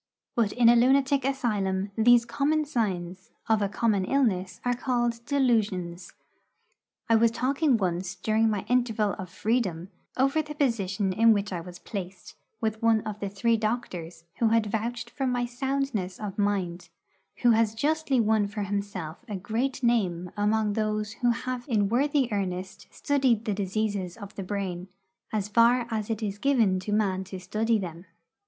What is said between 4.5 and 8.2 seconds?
are called 'delusions.' I was talking once,